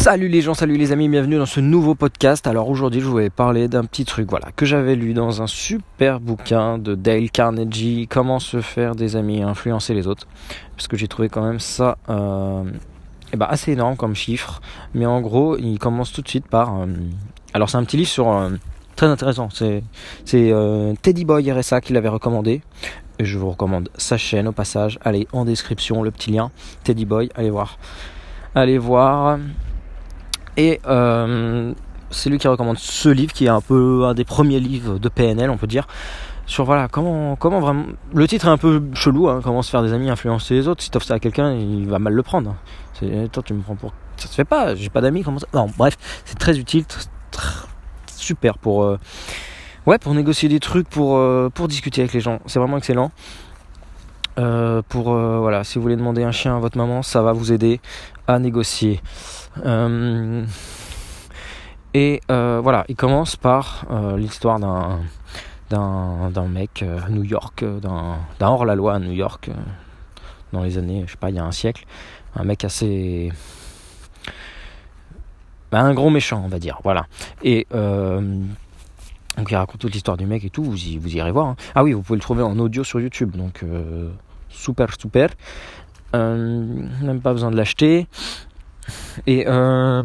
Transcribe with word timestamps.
Salut 0.00 0.28
les 0.28 0.40
gens, 0.40 0.54
salut 0.54 0.78
les 0.78 0.92
amis, 0.92 1.10
bienvenue 1.10 1.36
dans 1.36 1.44
ce 1.44 1.60
nouveau 1.60 1.94
podcast. 1.94 2.46
Alors 2.46 2.70
aujourd'hui 2.70 3.02
je 3.02 3.06
voulais 3.06 3.28
parler 3.28 3.68
d'un 3.68 3.84
petit 3.84 4.06
truc 4.06 4.30
voilà, 4.30 4.48
que 4.56 4.64
j'avais 4.64 4.94
lu 4.94 5.12
dans 5.12 5.42
un 5.42 5.46
super 5.46 6.20
bouquin 6.20 6.78
de 6.78 6.94
Dale 6.94 7.30
Carnegie, 7.30 8.06
Comment 8.08 8.38
se 8.38 8.62
faire 8.62 8.94
des 8.94 9.16
amis 9.16 9.40
et 9.40 9.42
influencer 9.42 9.92
les 9.92 10.06
autres. 10.06 10.26
Parce 10.74 10.88
que 10.88 10.96
j'ai 10.96 11.06
trouvé 11.06 11.28
quand 11.28 11.42
même 11.42 11.60
ça 11.60 11.98
euh, 12.08 12.62
eh 13.34 13.36
ben, 13.36 13.44
assez 13.50 13.72
énorme 13.72 13.96
comme 13.96 14.14
chiffre. 14.14 14.62
Mais 14.94 15.04
en 15.04 15.20
gros 15.20 15.58
il 15.58 15.78
commence 15.78 16.14
tout 16.14 16.22
de 16.22 16.28
suite 16.28 16.46
par... 16.46 16.80
Euh, 16.80 16.86
alors 17.52 17.68
c'est 17.68 17.76
un 17.76 17.84
petit 17.84 17.98
livre 17.98 18.08
sur... 18.08 18.32
Euh, 18.32 18.48
très 18.96 19.06
intéressant, 19.06 19.50
c'est 19.50 19.82
euh, 20.34 20.94
Teddy 21.02 21.26
Boy 21.26 21.52
RSA 21.52 21.82
qui 21.82 21.92
l'avait 21.92 22.08
recommandé. 22.08 22.62
Et 23.18 23.26
je 23.26 23.36
vous 23.36 23.50
recommande 23.50 23.90
sa 23.98 24.16
chaîne 24.16 24.48
au 24.48 24.52
passage. 24.52 24.98
Allez 25.02 25.28
en 25.34 25.44
description 25.44 26.02
le 26.02 26.10
petit 26.10 26.30
lien. 26.30 26.50
Teddy 26.84 27.04
Boy, 27.04 27.28
allez 27.34 27.50
voir 27.50 27.76
allez 28.54 28.78
voir. 28.78 29.38
Et 30.56 30.80
euh, 30.86 31.72
c'est 32.10 32.30
lui 32.30 32.38
qui 32.38 32.48
recommande 32.48 32.78
ce 32.78 33.08
livre 33.08 33.32
qui 33.32 33.46
est 33.46 33.50
un 33.50 33.60
peu 33.60 34.04
un 34.04 34.14
des 34.14 34.24
premiers 34.24 34.60
livres 34.60 34.98
de 34.98 35.08
PNL, 35.08 35.50
on 35.50 35.56
peut 35.56 35.66
dire. 35.66 35.86
Sur 36.46 36.64
voilà, 36.64 36.88
comment, 36.88 37.36
comment 37.36 37.60
vraiment. 37.60 37.84
Le 38.12 38.26
titre 38.26 38.46
est 38.46 38.50
un 38.50 38.58
peu 38.58 38.82
chelou, 38.92 39.28
hein, 39.28 39.40
comment 39.42 39.62
se 39.62 39.70
faire 39.70 39.82
des 39.82 39.92
amis, 39.92 40.10
influencer 40.10 40.54
les 40.54 40.66
autres. 40.66 40.82
Si 40.82 40.90
t'offres 40.90 41.06
ça 41.06 41.14
à 41.14 41.18
quelqu'un, 41.20 41.52
il 41.52 41.88
va 41.88 42.00
mal 42.00 42.12
le 42.12 42.22
prendre. 42.22 42.56
C'est, 42.94 43.30
toi, 43.30 43.42
tu 43.44 43.54
me 43.54 43.62
prends 43.62 43.76
pour. 43.76 43.92
Ça 44.16 44.26
se 44.26 44.34
fait 44.34 44.44
pas, 44.44 44.74
j'ai 44.74 44.90
pas 44.90 45.00
d'amis, 45.00 45.22
comment 45.22 45.38
ça. 45.38 45.46
Non, 45.54 45.68
bref, 45.78 45.96
c'est 46.24 46.38
très 46.38 46.58
utile, 46.58 46.84
super 48.16 48.58
pour. 48.58 48.82
Euh, 48.82 48.98
ouais, 49.86 49.98
pour 49.98 50.12
négocier 50.14 50.48
des 50.48 50.60
trucs, 50.60 50.88
pour, 50.88 51.16
euh, 51.16 51.50
pour 51.54 51.68
discuter 51.68 52.00
avec 52.00 52.12
les 52.12 52.20
gens. 52.20 52.40
C'est 52.46 52.58
vraiment 52.58 52.78
excellent. 52.78 53.12
Euh, 54.40 54.80
pour 54.88 55.12
euh, 55.12 55.38
voilà, 55.38 55.64
si 55.64 55.76
vous 55.76 55.82
voulez 55.82 55.96
demander 55.96 56.22
un 56.22 56.32
chien 56.32 56.56
à 56.56 56.58
votre 56.58 56.78
maman, 56.78 57.02
ça 57.02 57.20
va 57.20 57.32
vous 57.32 57.52
aider 57.52 57.80
à 58.26 58.38
négocier. 58.38 59.00
Euh, 59.66 60.44
et 61.92 62.20
voilà, 62.28 62.84
il 62.88 62.96
commence 62.96 63.36
par 63.36 63.84
l'histoire 64.16 64.58
d'un 64.58 65.00
d'un 65.70 66.48
mec 66.48 66.82
à 66.82 67.08
New 67.10 67.22
York, 67.22 67.64
d'un 67.64 68.16
hors-la-loi 68.40 68.94
à 68.94 68.98
New 68.98 69.12
York, 69.12 69.50
dans 70.52 70.62
les 70.62 70.78
années, 70.78 71.04
je 71.06 71.12
sais 71.12 71.16
pas, 71.18 71.30
il 71.30 71.36
y 71.36 71.38
a 71.38 71.44
un 71.44 71.52
siècle. 71.52 71.84
Un 72.34 72.44
mec 72.44 72.64
assez. 72.64 73.30
Bah, 75.70 75.80
un 75.80 75.94
gros 75.94 76.10
méchant, 76.10 76.42
on 76.44 76.48
va 76.48 76.58
dire. 76.58 76.80
Voilà. 76.82 77.06
Et. 77.42 77.66
donc 77.70 79.50
il 79.50 79.56
raconte 79.56 79.80
toute 79.80 79.92
l'histoire 79.92 80.16
du 80.16 80.26
mec 80.26 80.44
et 80.44 80.50
tout, 80.50 80.64
vous, 80.64 80.76
y, 80.76 80.98
vous 80.98 81.14
irez 81.16 81.30
voir. 81.30 81.46
Hein. 81.46 81.56
Ah 81.74 81.84
oui, 81.84 81.92
vous 81.92 82.02
pouvez 82.02 82.16
le 82.16 82.22
trouver 82.22 82.42
en 82.42 82.58
audio 82.58 82.82
sur 82.84 83.00
YouTube, 83.00 83.36
donc 83.36 83.64
super 84.50 84.88
super. 84.98 85.30
Euh, 86.14 86.88
même 87.02 87.20
pas 87.20 87.32
besoin 87.32 87.52
de 87.52 87.56
l'acheter. 87.56 88.08
Et, 89.28 89.44
euh, 89.46 90.02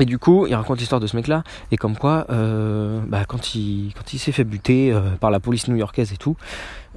et 0.00 0.04
du 0.04 0.18
coup, 0.18 0.46
il 0.48 0.54
raconte 0.56 0.80
l'histoire 0.80 1.00
de 1.00 1.06
ce 1.06 1.14
mec-là, 1.14 1.44
et 1.70 1.76
comme 1.76 1.96
quoi, 1.96 2.26
euh, 2.30 3.00
bah, 3.06 3.24
quand 3.24 3.54
il, 3.54 3.92
quand 3.94 4.12
il 4.12 4.18
s'est 4.18 4.32
fait 4.32 4.42
buter 4.42 4.92
par 5.20 5.30
la 5.30 5.38
police 5.38 5.68
new-yorkaise 5.68 6.12
et 6.12 6.16
tout, 6.16 6.36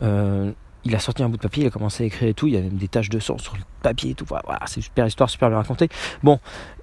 il 0.01 0.95
a 0.95 0.99
sorti 0.99 1.21
un 1.21 1.29
bout 1.29 1.37
de 1.37 1.41
papier, 1.43 1.65
il 1.65 1.67
a 1.67 1.69
commencé 1.69 2.03
à 2.03 2.07
écrire 2.07 2.29
et 2.29 2.33
tout, 2.33 2.47
il 2.47 2.55
y 2.55 2.57
a 2.57 2.61
même 2.61 2.77
des 2.77 2.87
taches 2.87 3.09
de 3.09 3.19
sang 3.19 3.37
sur 3.37 3.53
le 3.55 3.61
papier 3.83 4.11
et 4.11 4.15
tout. 4.15 4.25
Voilà, 4.25 4.61
c'est 4.65 4.81
super 4.81 5.05
histoire, 5.05 5.29
super 5.29 5.49
bien 5.49 5.59
racontée. 5.59 5.89
Bon, 6.23 6.39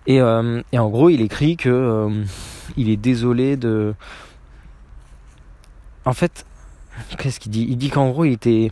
et, 0.07 0.19
et 0.19 0.79
en 0.79 0.89
gros, 0.89 1.09
il 1.09 1.21
écrit 1.21 1.57
que 1.57 2.25
il 2.77 2.89
est 2.89 2.97
désolé 2.97 3.57
de. 3.57 3.95
En 6.05 6.13
fait, 6.13 6.47
qu'est-ce 7.19 7.41
qu'il 7.41 7.51
dit? 7.51 7.67
Il 7.69 7.79
dit 7.79 7.91
qu'en 7.91 8.11
gros, 8.11 8.25
il 8.25 8.33
était 8.33 8.71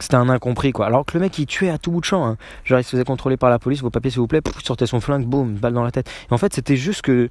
c'était 0.00 0.16
un 0.16 0.28
incompris 0.28 0.72
quoi. 0.72 0.86
Alors 0.86 1.04
que 1.04 1.14
le 1.14 1.20
mec 1.20 1.38
il 1.38 1.46
tuait 1.46 1.70
à 1.70 1.78
tout 1.78 1.90
bout 1.90 2.00
de 2.00 2.04
champ. 2.04 2.26
Hein. 2.26 2.36
Genre 2.64 2.78
il 2.78 2.84
se 2.84 2.90
faisait 2.90 3.04
contrôler 3.04 3.36
par 3.36 3.50
la 3.50 3.58
police, 3.58 3.80
vos 3.80 3.90
papiers 3.90 4.10
s'il 4.10 4.20
vous 4.20 4.26
plaît, 4.26 4.40
sortait 4.64 4.86
son 4.86 5.00
flingue, 5.00 5.24
boum, 5.24 5.54
balle 5.54 5.74
dans 5.74 5.84
la 5.84 5.90
tête. 5.90 6.08
Et 6.30 6.34
en 6.34 6.38
fait 6.38 6.54
c'était 6.54 6.76
juste 6.76 7.02
que 7.02 7.28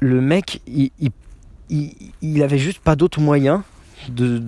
le 0.00 0.20
mec 0.20 0.60
il, 0.66 0.90
il, 1.70 2.42
avait 2.42 2.58
juste 2.58 2.80
pas 2.80 2.96
d'autre 2.96 3.20
moyen 3.20 3.64
de 4.08 4.42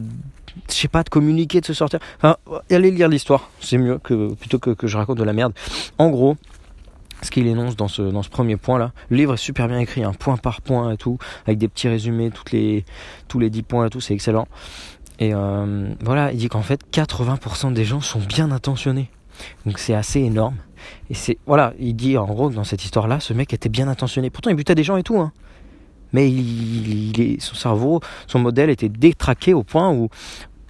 je 0.68 0.74
sais 0.74 0.88
pas 0.88 1.02
de 1.02 1.08
communiquer, 1.08 1.60
de 1.60 1.66
se 1.66 1.74
sortir. 1.74 2.00
Enfin, 2.16 2.36
allez 2.70 2.90
lire 2.90 3.08
l'histoire, 3.08 3.50
c'est 3.60 3.78
mieux 3.78 3.98
que 3.98 4.32
plutôt 4.34 4.58
que, 4.58 4.86
je 4.86 4.96
raconte 4.96 5.18
de 5.18 5.24
la 5.24 5.34
merde. 5.34 5.52
En 5.98 6.08
gros, 6.08 6.36
ce 7.22 7.30
qu'il 7.30 7.46
énonce 7.46 7.76
dans 7.76 7.88
ce, 7.88 8.28
premier 8.28 8.56
point 8.56 8.78
là. 8.78 8.92
Le 9.10 9.16
livre 9.16 9.34
est 9.34 9.38
super 9.38 9.68
bien 9.68 9.78
écrit, 9.78 10.02
un 10.02 10.12
point 10.12 10.36
par 10.36 10.62
point 10.62 10.92
et 10.92 10.96
tout, 10.96 11.18
avec 11.46 11.58
des 11.58 11.68
petits 11.68 11.88
résumés, 11.88 12.30
tous 12.30 13.38
les 13.38 13.50
10 13.50 13.62
points 13.62 13.86
et 13.86 13.90
tout, 13.90 14.00
c'est 14.00 14.14
excellent. 14.14 14.48
Et 15.18 15.32
euh, 15.34 15.88
voilà, 16.00 16.32
il 16.32 16.38
dit 16.38 16.48
qu'en 16.48 16.62
fait 16.62 16.80
80% 16.92 17.72
des 17.72 17.84
gens 17.84 18.00
sont 18.00 18.20
bien 18.20 18.50
intentionnés. 18.50 19.10
Donc 19.64 19.78
c'est 19.78 19.94
assez 19.94 20.20
énorme. 20.20 20.56
Et 21.10 21.14
c'est 21.14 21.38
voilà, 21.46 21.72
il 21.78 21.94
dit 21.94 22.16
en 22.16 22.26
gros 22.26 22.50
que 22.50 22.54
dans 22.54 22.64
cette 22.64 22.84
histoire-là, 22.84 23.20
ce 23.20 23.32
mec 23.32 23.52
était 23.52 23.68
bien 23.68 23.88
intentionné. 23.88 24.30
Pourtant, 24.30 24.50
il 24.50 24.56
butait 24.56 24.74
des 24.74 24.84
gens 24.84 24.96
et 24.96 25.02
tout. 25.02 25.18
Hein. 25.18 25.32
Mais 26.12 26.30
son 27.40 27.54
cerveau, 27.54 28.00
son 28.26 28.38
modèle 28.38 28.70
était 28.70 28.88
détraqué 28.88 29.54
au 29.54 29.62
point 29.62 29.92
où 29.92 30.08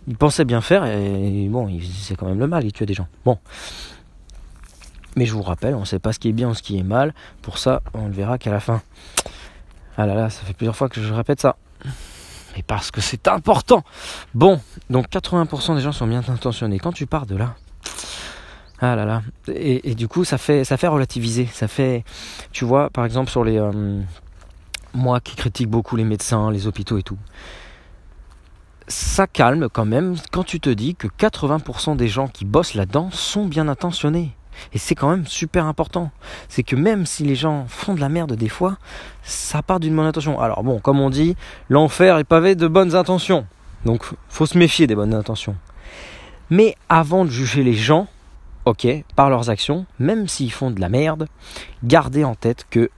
il 0.09 0.17
pensait 0.17 0.45
bien 0.45 0.61
faire 0.61 0.85
et 0.87 1.49
bon, 1.49 1.69
il 1.69 1.83
faisait 1.83 2.15
quand 2.15 2.27
même 2.27 2.39
le 2.39 2.47
mal, 2.47 2.65
il 2.65 2.73
tuait 2.73 2.87
des 2.87 2.95
gens. 2.95 3.09
Bon. 3.25 3.39
Mais 5.17 5.25
je 5.25 5.33
vous 5.33 5.43
rappelle, 5.43 5.75
on 5.75 5.81
ne 5.81 5.85
sait 5.85 5.99
pas 5.99 6.13
ce 6.13 6.19
qui 6.19 6.29
est 6.29 6.33
bien 6.33 6.51
ou 6.51 6.55
ce 6.55 6.63
qui 6.63 6.79
est 6.79 6.83
mal. 6.83 7.15
Pour 7.43 7.59
ça, 7.59 7.83
on 7.95 8.07
le 8.07 8.13
verra 8.13 8.39
qu'à 8.39 8.51
la 8.51 8.61
fin. 8.61 8.83
Ah 9.97 10.07
là 10.07 10.15
là, 10.15 10.31
ça 10.31 10.43
fait 10.43 10.53
plusieurs 10.53 10.77
fois 10.77 10.89
que 10.89 11.01
je 11.01 11.13
répète 11.13 11.41
ça 11.41 11.57
et 12.57 12.63
parce 12.63 12.91
que 12.91 13.01
c'est 13.01 13.29
important. 13.29 13.85
Bon, 14.35 14.61
donc 14.91 15.09
80% 15.09 15.77
des 15.77 15.81
gens 15.81 15.93
sont 15.93 16.07
bien 16.07 16.23
intentionnés. 16.29 16.79
Quand 16.79 16.93
tu 16.93 17.07
pars 17.07 17.27
de 17.27 17.37
là, 17.37 17.55
ah 18.81 18.95
là 18.95 19.05
là, 19.05 19.23
et, 19.49 19.95
du 19.95 20.07
coup 20.07 20.25
ça 20.25 20.37
fait 20.39 20.63
relativiser, 20.87 21.47
ça 21.47 21.69
fait, 21.69 22.05
tu 22.53 22.65
vois, 22.65 22.91
par 22.91 23.05
exemple 23.05 23.31
sur 23.31 23.43
les, 23.43 23.59
euh, 23.59 24.03
moi 24.93 25.21
qui 25.21 25.35
critique 25.35 25.69
beaucoup 25.69 25.97
les 25.97 26.05
médecins, 26.05 26.51
les 26.51 26.67
hôpitaux 26.67 26.99
et 26.99 27.03
tout, 27.03 27.19
ça 28.89 29.27
calme 29.27 29.69
quand 29.73 29.87
même 29.87 30.17
quand 30.31 30.45
tu 30.45 30.61
te 30.61 30.71
dis 30.71 30.95
que 30.95 31.09
80% 31.09 31.97
des 31.97 32.09
gens 32.09 32.29
qui 32.29 32.45
bossent 32.45 32.75
là-dedans 32.75 33.11
sont 33.11 33.47
bien 33.47 33.69
intentionnés. 33.69 34.33
Et 34.73 34.79
c'est 34.79 34.95
quand 34.95 35.11
même 35.11 35.27
super 35.27 35.67
important. 35.67 36.11
C'est 36.49 36.63
que 36.63 36.77
même 36.77 37.07
si 37.07 37.25
les 37.25 37.35
gens 37.35 37.67
font 37.69 37.95
de 37.95 38.01
la 38.01 38.09
merde 38.09 38.35
des 38.35 38.49
fois, 38.49 38.79
ça 39.23 39.63
part 39.63 39.81
d'une 39.81 39.95
bonne 39.95 40.07
intention. 40.07 40.41
Alors 40.41 40.63
bon, 40.63 40.79
comme 40.79 41.01
on 41.01 41.11
dit, 41.11 41.37
l'enfer 41.69 42.19
est 42.19 42.25
pavé 42.25 42.55
de 42.55 42.67
bonnes 42.67 42.95
intentions. 42.95 43.47
Donc 43.85 44.05
faut 44.29 44.47
se 44.47 44.59
méfier 44.59 44.87
des 44.87 44.95
bonnes 44.95 45.15
intentions. 45.15 45.57
Mais 46.51 46.77
avant 46.89 47.25
de 47.25 47.31
juger 47.31 47.63
les 47.63 47.75
gens, 47.75 48.07
ok, 48.65 48.87
par 49.15 49.31
leurs 49.31 49.51
actions, 49.51 49.87
même 49.99 50.29
s'ils 50.29 50.53
font 50.53 50.71
de 50.71 50.81
la 50.81 50.89
merde, 50.89 51.29
gardez 51.83 52.25
en 52.25 52.35
tête 52.35 52.67
que 52.71 52.91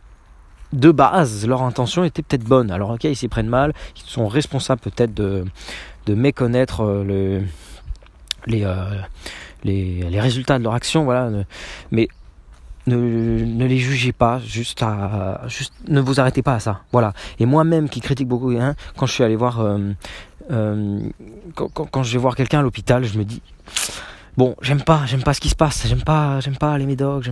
de 0.73 0.91
base, 0.91 1.47
leur 1.47 1.63
intention 1.63 2.05
était 2.05 2.23
peut-être 2.23 2.45
bonne. 2.45 2.71
Alors 2.71 2.91
ok, 2.91 3.05
ils 3.05 3.17
s'y 3.17 3.29
prennent 3.29 3.49
mal, 3.49 3.73
ils 3.97 4.09
sont 4.09 4.29
responsables 4.29 4.81
peut-être 4.81 5.15
de, 5.15 5.45
méconnaître 6.09 6.83
euh, 6.83 7.05
le, 7.05 7.43
les... 8.47 8.65
Euh, 8.65 8.85
les, 9.65 10.21
résultats 10.21 10.59
de 10.59 10.65
leur 10.65 10.75
action, 10.75 11.05
voilà. 11.05 11.31
Mais 11.91 12.09
ne, 12.87 13.67
les 13.67 13.79
jugez 13.79 14.13
pas, 14.13 14.41
juste 14.41 14.83
à, 14.83 15.43
juste 15.47 15.73
ne 15.89 16.01
vous 16.01 16.21
arrêtez 16.21 16.43
pas 16.43 16.55
à 16.55 16.61
ça, 16.61 16.81
voilà. 16.93 17.13
Et 17.39 17.47
moi-même 17.47 17.89
qui 17.89 18.01
critique 18.01 18.29
beaucoup, 18.29 18.51
hein, 18.51 18.75
quand 18.97 19.07
je 19.07 19.13
suis 19.13 19.25
allé 19.25 19.37
voir, 19.37 19.61
euh, 19.61 19.79
euh, 20.51 21.01
quand, 21.55 22.03
je 22.03 22.13
vais 22.13 22.19
voir 22.19 22.35
quelqu'un 22.35 22.61
à 22.61 22.63
l'hôpital, 22.63 23.05
je 23.05 23.19
me 23.19 23.25
dis, 23.25 23.43
bon, 24.37 24.57
j'aime 24.63 24.83
pas, 24.83 25.03
j'aime 25.07 25.23
pas 25.23 25.35
ce 25.35 25.41
qui 25.41 25.49
se 25.49 25.57
passe, 25.57 25.87
j'aime 25.87 26.03
pas, 26.03 26.41
j'aime 26.41 26.57
pas 26.57 26.79
les 26.79 26.87
médocs, 26.87 27.31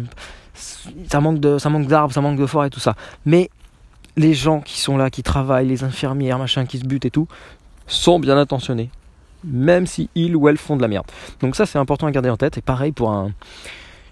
ça 0.55 1.21
manque 1.21 1.41
de, 1.41 1.59
ça 1.59 1.71
manque 1.71 1.87
d'arbres, 1.87 2.13
ça 2.13 2.21
manque 2.21 2.39
de 2.39 2.47
forêt, 2.47 2.71
tout 2.71 2.81
ça. 2.81 2.95
Mais 3.25 3.51
les 4.17 4.35
gens 4.35 4.61
qui 4.61 4.81
sont 4.81 4.97
là, 4.97 5.11
qui 5.11 5.23
travaillent, 5.23 5.69
les 5.69 5.85
infirmières, 5.85 6.39
machin, 6.39 6.67
qui 6.67 6.79
se 6.79 6.85
butent 6.85 7.05
et 7.05 7.11
tout, 7.11 7.29
sont 7.87 8.19
bien 8.19 8.37
intentionnés 8.37 8.91
même 9.47 9.87
si 9.87 10.09
ils 10.15 10.37
ou 10.37 10.49
elles 10.49 10.59
font 10.59 10.77
de 10.77 10.83
la 10.83 10.89
merde. 10.89 11.07
Donc 11.41 11.57
ça 11.57 11.67
c'est 11.67 11.79
important 11.79 12.07
à 12.07 12.11
garder 12.11 12.31
en 12.31 12.37
tête. 12.37 12.59
Et 12.59 12.63
pareil 12.63 12.93
pour 12.93 13.11
un, 13.11 13.33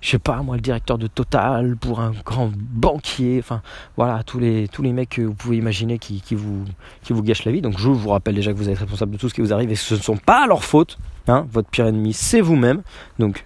je 0.00 0.10
sais 0.10 0.18
pas 0.18 0.42
moi, 0.42 0.56
le 0.56 0.60
directeur 0.60 0.98
de 0.98 1.06
Total, 1.06 1.76
pour 1.76 2.00
un 2.00 2.12
grand 2.24 2.50
banquier, 2.54 3.38
enfin 3.40 3.62
voilà, 3.96 4.22
tous 4.22 4.38
les, 4.38 4.68
tous 4.68 4.82
mecs 4.82 5.08
que 5.08 5.22
vous 5.22 5.34
pouvez 5.34 5.56
imaginer 5.56 5.98
qui, 5.98 6.20
qui, 6.20 6.34
vous, 6.34 6.64
qui 7.02 7.12
vous 7.12 7.22
gâchent 7.22 7.44
la 7.44 7.52
vie. 7.52 7.62
Donc 7.62 7.78
je 7.78 7.88
vous 7.88 8.10
rappelle 8.10 8.34
déjà 8.34 8.52
que 8.52 8.58
vous 8.58 8.68
êtes 8.68 8.78
responsable 8.78 9.12
de 9.12 9.16
tout 9.16 9.28
ce 9.28 9.34
qui 9.34 9.40
vous 9.40 9.52
arrive 9.52 9.70
et 9.70 9.76
ce 9.76 9.94
ne 9.94 10.00
sont 10.00 10.18
pas 10.18 10.46
leur 10.46 10.62
faute. 10.62 10.98
Hein, 11.26 11.46
votre 11.50 11.70
pire 11.70 11.86
ennemi 11.86 12.12
c'est 12.12 12.42
vous-même. 12.42 12.82
Donc 13.18 13.44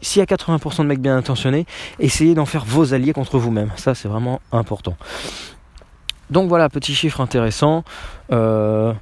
s'il 0.00 0.20
y 0.20 0.22
a 0.22 0.26
80% 0.26 0.78
de 0.78 0.86
mecs 0.86 1.00
bien 1.00 1.16
intentionnés, 1.16 1.66
essayez 1.98 2.34
d'en 2.34 2.46
faire 2.46 2.64
vos 2.64 2.94
alliés 2.94 3.12
contre 3.12 3.38
vous-même. 3.38 3.70
Ça 3.76 3.96
c'est 3.96 4.08
vraiment 4.08 4.40
important. 4.52 4.96
Donc 6.30 6.48
voilà, 6.48 6.68
petit 6.68 6.94
chiffre 6.94 7.20
intéressant. 7.20 7.84
Euh, 8.30 8.92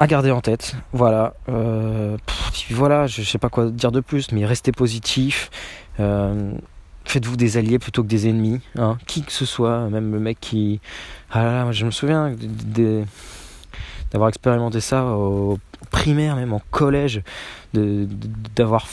à 0.00 0.06
garder 0.06 0.30
en 0.30 0.40
tête. 0.40 0.74
Voilà. 0.92 1.34
Euh, 1.48 2.16
voilà, 2.70 3.06
je 3.06 3.22
sais 3.22 3.38
pas 3.38 3.50
quoi 3.50 3.66
dire 3.66 3.92
de 3.92 4.00
plus, 4.00 4.32
mais 4.32 4.46
restez 4.46 4.72
positif. 4.72 5.50
Euh, 6.00 6.52
faites-vous 7.04 7.36
des 7.36 7.58
alliés 7.58 7.78
plutôt 7.78 8.02
que 8.02 8.08
des 8.08 8.26
ennemis. 8.26 8.60
Hein. 8.76 8.96
Qui 9.06 9.22
que 9.22 9.30
ce 9.30 9.44
soit, 9.44 9.88
même 9.90 10.10
le 10.10 10.18
mec 10.18 10.38
qui. 10.40 10.80
Ah 11.30 11.44
là 11.44 11.52
là, 11.52 11.72
je 11.72 11.84
me 11.84 11.90
souviens 11.90 12.34
d'avoir 14.10 14.30
expérimenté 14.30 14.80
ça 14.80 15.04
au 15.04 15.58
primaire, 15.90 16.34
même 16.34 16.54
en 16.54 16.62
collège, 16.70 17.22
d'avoir 17.74 18.88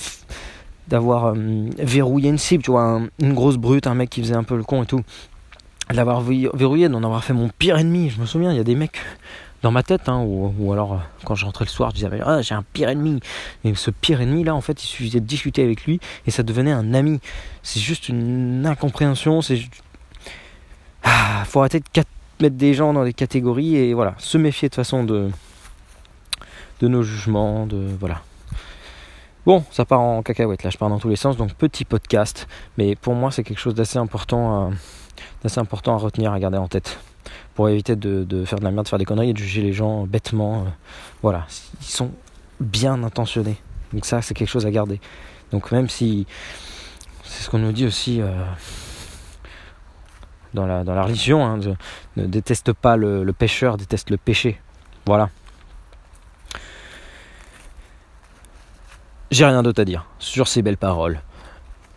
d'avoir 0.90 1.34
verrouillé 1.80 2.30
une 2.30 2.38
cible, 2.38 2.64
tu 2.64 2.72
vois, 2.72 3.02
une 3.20 3.34
grosse 3.34 3.58
brute, 3.58 3.88
un 3.88 3.96
mec 3.96 4.10
qui 4.10 4.22
faisait 4.22 4.36
un 4.36 4.44
peu 4.44 4.56
le 4.58 4.64
con 4.64 4.84
et 4.84 4.86
tout. 4.86 5.04
D'avoir 5.90 6.22
verrouillé, 6.22 6.90
d'en 6.90 7.04
avoir 7.04 7.24
fait 7.24 7.34
mon 7.34 7.48
pire 7.48 7.78
ennemi. 7.78 8.10
Je 8.10 8.20
me 8.20 8.26
souviens, 8.26 8.52
il 8.52 8.58
y 8.58 8.60
a 8.60 8.66
des 8.66 8.76
mecs 8.76 9.00
dans 9.64 9.72
ma 9.72 9.84
tête, 9.84 10.08
hein, 10.08 10.24
ou, 10.24 10.72
alors 10.72 11.02
quand 11.24 11.36
je 11.36 11.46
rentrais 11.46 11.66
le 11.66 11.70
soir, 11.70 11.90
je 11.90 11.96
disais 11.96 12.10
ah, 12.24 12.42
j'ai 12.42 12.54
un 12.54 12.64
pire 12.74 12.90
ennemi. 12.90 13.20
Et 13.64 13.74
ce 13.76 13.92
pire 13.92 14.22
ennemi 14.22 14.44
là, 14.44 14.54
en 14.54 14.62
fait, 14.62 14.84
il 14.84 14.88
suffisait 14.88 15.20
de 15.20 15.26
discuter 15.26 15.64
avec 15.64 15.86
lui 15.86 16.00
et 16.26 16.32
ça 16.32 16.44
devenait 16.44 16.72
un 16.72 16.94
ami. 16.94 17.20
C'est 17.64 17.80
juste 17.80 18.10
une 18.10 18.66
incompréhension. 18.66 19.42
C'est 19.42 19.60
ah, 21.04 21.44
faut 21.46 21.60
arrêter 21.60 21.80
de 21.80 22.04
mettre 22.42 22.56
des 22.56 22.74
gens 22.74 22.94
dans 22.94 23.04
des 23.04 23.14
catégories 23.14 23.76
et 23.76 23.94
voilà, 23.94 24.16
se 24.20 24.38
méfier 24.38 24.70
de 24.70 24.76
façon 24.76 25.04
de 25.04 25.30
de 26.80 26.88
nos 26.88 27.02
jugements, 27.02 27.66
de 27.66 27.88
voilà. 28.00 28.22
Bon, 29.48 29.64
ça 29.72 29.86
part 29.86 30.02
en 30.02 30.22
cacahuète, 30.22 30.64
là 30.64 30.70
je 30.70 30.78
pars 30.78 30.90
dans 30.90 31.00
tous 31.00 31.10
les 31.10 31.16
sens, 31.16 31.38
donc 31.38 31.54
petit 31.54 31.86
podcast, 31.86 32.48
mais 32.78 32.96
pour 32.96 33.16
moi 33.16 33.32
c'est 33.32 33.44
quelque 33.44 33.60
chose 33.60 33.74
d'assez 33.74 33.98
important, 33.98 34.72
d'assez 35.42 35.60
important 35.60 35.96
à 35.96 35.98
retenir, 35.98 36.34
à 36.34 36.40
garder 36.40 36.58
en 36.58 36.68
tête 36.68 37.00
pour 37.58 37.70
éviter 37.70 37.96
de, 37.96 38.46
faire 38.46 38.60
de 38.60 38.64
la 38.64 38.70
merde, 38.70 38.86
de 38.86 38.90
faire 38.90 39.00
des 39.00 39.06
conneries 39.06 39.32
et 39.32 39.34
de 39.34 39.40
juger 39.40 39.64
les 39.64 39.74
gens 39.74 40.06
bêtement. 40.06 40.60
Euh, 40.60 40.66
voilà, 41.24 41.48
ils 41.82 41.88
sont 41.88 42.12
bien 42.60 43.02
intentionnés. 43.04 43.58
Donc 43.94 44.06
ça, 44.06 44.22
c'est 44.22 44.36
quelque 44.36 44.48
chose 44.48 44.68
à 44.68 44.70
garder. 44.70 45.02
Donc 45.52 45.72
même 45.72 45.90
si 45.90 46.28
c'est 47.24 47.42
ce 47.42 47.50
qu'on 47.50 47.58
nous 47.58 47.72
dit 47.72 47.88
aussi 47.88 48.22
euh, 48.22 48.30
dans, 50.54 50.68
la, 50.68 50.84
dans 50.84 50.94
la 50.94 51.02
religion, 51.02 51.44
hein, 51.48 51.60
ne 52.16 52.28
déteste 52.28 52.74
pas 52.74 52.96
le, 52.96 53.26
pécheur, 53.34 53.78
déteste 53.78 54.12
le 54.12 54.18
péché. 54.18 54.62
Voilà. 55.08 55.32
J'ai 59.32 59.46
rien 59.48 59.64
d'autre 59.64 59.82
à 59.82 59.86
dire 59.86 60.06
sur 60.20 60.48
ces 60.48 60.62
belles 60.62 60.78
paroles. 60.78 61.22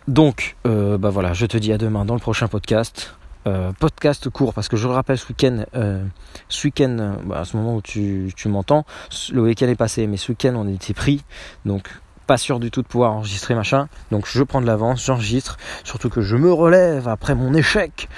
Donc, 0.07 0.57
euh, 0.65 0.97
bah 0.97 1.11
voilà, 1.11 1.33
je 1.33 1.45
te 1.45 1.57
dis 1.57 1.71
à 1.71 1.77
demain 1.77 2.03
dans 2.03 2.15
le 2.15 2.19
prochain 2.19 2.47
podcast. 2.47 3.15
Euh, 3.47 3.71
podcast 3.79 4.29
court 4.29 4.53
parce 4.53 4.67
que 4.67 4.77
je 4.77 4.87
le 4.87 4.93
rappelle 4.93 5.17
ce 5.17 5.27
week-end, 5.27 5.65
euh, 5.73 6.05
ce 6.47 6.67
week-end, 6.67 6.97
euh, 6.99 7.13
bah, 7.25 7.39
à 7.39 7.45
ce 7.45 7.57
moment 7.57 7.75
où 7.77 7.81
tu, 7.81 8.31
tu 8.35 8.49
m'entends, 8.49 8.85
le 9.33 9.41
week-end 9.41 9.67
est 9.67 9.75
passé, 9.75 10.05
mais 10.05 10.17
ce 10.17 10.31
week-end 10.31 10.53
on 10.55 10.67
était 10.67 10.93
pris, 10.93 11.23
donc 11.65 11.89
pas 12.27 12.37
sûr 12.37 12.59
du 12.59 12.69
tout 12.69 12.83
de 12.83 12.87
pouvoir 12.87 13.13
enregistrer 13.13 13.55
machin, 13.55 13.89
donc 14.11 14.27
je 14.27 14.43
prends 14.43 14.61
de 14.61 14.67
l'avance, 14.67 15.03
j'enregistre, 15.03 15.57
surtout 15.83 16.09
que 16.09 16.21
je 16.21 16.35
me 16.35 16.53
relève 16.53 17.07
après 17.07 17.33
mon 17.33 17.55
échec, 17.55 18.09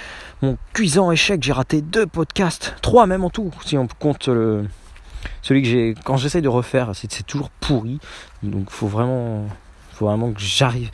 mon 0.42 0.58
cuisant 0.74 1.10
échec, 1.10 1.42
j'ai 1.42 1.52
raté 1.52 1.80
deux 1.80 2.06
podcasts, 2.06 2.74
trois 2.82 3.06
même 3.06 3.24
en 3.24 3.30
tout, 3.30 3.50
si 3.64 3.78
on 3.78 3.86
compte 3.86 4.28
le, 4.28 4.66
celui 5.40 5.62
que 5.62 5.68
j'ai, 5.68 5.94
quand 6.04 6.18
j'essaye 6.18 6.42
de 6.42 6.50
refaire, 6.50 6.90
c'est 6.92 7.24
toujours 7.24 7.48
pourri, 7.48 7.98
donc 8.42 8.68
faut 8.68 8.88
vraiment, 8.88 9.46
faut 9.94 10.04
vraiment 10.04 10.32
que 10.32 10.40
j'arrive, 10.40 10.90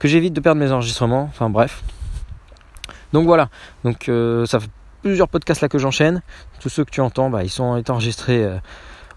que 0.00 0.08
j'évite 0.08 0.32
de 0.32 0.40
perdre 0.40 0.60
mes 0.60 0.72
enregistrements, 0.72 1.28
enfin 1.30 1.50
bref. 1.50 1.84
Donc 3.12 3.26
voilà, 3.26 3.48
donc 3.84 4.08
euh, 4.08 4.46
ça 4.46 4.60
fait 4.60 4.70
plusieurs 5.02 5.28
podcasts 5.28 5.60
là 5.60 5.68
que 5.68 5.78
j'enchaîne. 5.78 6.22
Tous 6.60 6.68
ceux 6.68 6.84
que 6.84 6.90
tu 6.90 7.00
entends, 7.00 7.30
bah, 7.30 7.42
ils 7.42 7.50
sont 7.50 7.82
enregistrés 7.88 8.44
euh, 8.44 8.58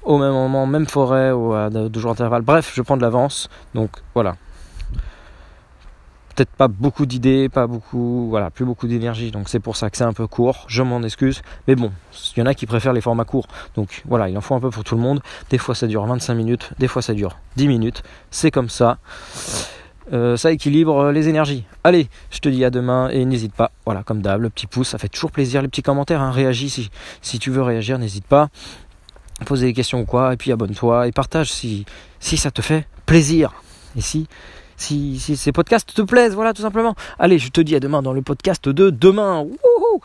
au 0.04 0.18
même 0.18 0.31
moment, 0.31 0.66
même 0.66 0.88
forêt, 0.88 1.31
ou 1.31 1.54
à 1.54 1.69
deux 1.69 2.00
jours 2.00 2.12
d'intervalle. 2.12 2.42
Bref, 2.42 2.72
je 2.74 2.81
prends 2.81 2.98
de 2.98 3.01
l'avance. 3.01 3.50
Donc 3.74 3.92
voilà. 4.13 4.36
Peut-être 6.36 6.50
pas 6.50 6.68
beaucoup 6.68 7.06
d'idées, 7.06 7.48
pas 7.48 7.68
beaucoup, 7.68 8.28
voilà, 8.30 8.50
plus 8.50 8.66
beaucoup 8.66 8.88
d'énergie. 8.88 9.30
Donc 9.30 9.50
c'est 9.50 9.60
pour 9.60 9.75
ça 9.75 9.92
que 9.92 9.98
c'est 9.98 10.04
un 10.04 10.13
peu 10.13 10.25
court. 10.25 10.66
Je 10.68 10.81
m'en 10.81 11.04
excuse. 11.04 11.44
Mais 11.68 11.75
bon, 11.75 11.92
il 12.36 12.39
y 12.39 12.42
en 12.42 12.48
a 12.48 12.56
qui 12.56 12.66
préfèrent 12.66 12.94
les 12.94 13.01
formats 13.01 13.25
courts. 13.25 13.48
Donc 13.75 14.01
voilà, 14.07 14.30
il 14.30 14.38
en 14.38 14.42
faut 14.42 14.56
un 14.56 14.60
peu 14.60 14.72
pour 14.72 14.84
tout 14.84 14.96
le 14.96 15.01
monde. 15.01 15.22
Des 15.51 15.60
fois 15.60 15.75
ça 15.75 15.86
dure 15.86 16.04
25 16.06 16.34
minutes, 16.34 16.72
des 16.80 16.88
fois 16.88 17.04
ça 17.04 17.13
dure 17.13 17.38
10 17.57 17.68
minutes. 17.68 18.01
C'est 18.31 18.50
comme 18.50 18.69
ça. 18.69 18.98
Euh, 20.11 20.35
ça 20.35 20.51
équilibre 20.51 20.97
euh, 20.97 21.11
les 21.11 21.29
énergies. 21.29 21.63
Allez, 21.83 22.09
je 22.29 22.39
te 22.39 22.50
dis 22.50 22.65
à 22.65 22.69
demain 22.69 23.09
et 23.09 23.23
n'hésite 23.23 23.53
pas, 23.53 23.71
voilà, 23.85 24.03
comme 24.03 24.21
d'hab, 24.21 24.41
le 24.41 24.50
petit 24.50 24.67
pouce, 24.67 24.89
ça 24.89 24.97
fait 24.97 25.07
toujours 25.07 25.31
plaisir, 25.31 25.61
les 25.61 25.69
petits 25.69 25.81
commentaires, 25.81 26.21
hein, 26.21 26.31
réagis 26.31 26.89
si, 27.21 27.39
tu 27.39 27.51
veux 27.51 27.61
réagir, 27.61 27.97
n'hésite 27.97 28.25
pas, 28.25 28.50
poser 29.45 29.67
des 29.67 29.73
questions 29.73 30.01
ou 30.01 30.05
quoi, 30.05 30.33
et 30.33 30.38
puis 30.38 30.51
abonne-toi 30.51 31.07
et 31.07 31.11
partage 31.11 31.51
si, 31.51 31.85
si 32.19 32.35
ça 32.35 32.51
te 32.51 32.61
fait 32.61 32.85
plaisir. 33.05 33.53
Et 33.95 34.01
si, 34.01 34.27
si, 34.75 35.19
si 35.19 35.38
ces 35.38 35.51
podcasts 35.51 35.94
te 35.94 36.01
plaisent, 36.01 36.33
voilà, 36.33 36.53
tout 36.53 36.63
simplement. 36.63 36.95
Allez, 37.17 37.39
je 37.39 37.50
te 37.50 37.61
dis 37.61 37.75
à 37.75 37.79
demain 37.79 38.01
dans 38.01 38.13
le 38.13 38.21
podcast 38.21 38.67
de 38.67 38.89
demain. 38.89 39.39
Wouhou 39.39 40.01